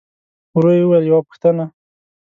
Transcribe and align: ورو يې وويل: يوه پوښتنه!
ورو 0.55 0.71
يې 0.77 0.83
وويل: 0.85 1.05
يوه 1.09 1.21
پوښتنه! 1.27 1.65